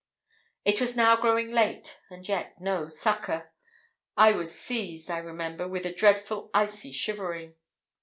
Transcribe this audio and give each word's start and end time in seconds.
It 0.65 0.81
was 0.81 0.95
now 0.97 1.15
growing 1.15 1.51
late, 1.53 2.01
and 2.09 2.27
yet 2.27 2.59
no 2.59 2.87
succour! 2.87 3.51
I 4.17 4.31
was 4.31 4.59
seized, 4.59 5.11
I 5.11 5.19
remember, 5.19 5.67
with 5.67 5.85
a 5.85 5.93
dreadful 5.93 6.49
icy 6.55 6.91
shivering. 6.91 7.53